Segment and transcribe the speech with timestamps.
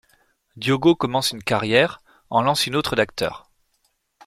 [0.55, 2.01] Diogo commence une carrière
[2.31, 3.51] en lance une autre d’acteur.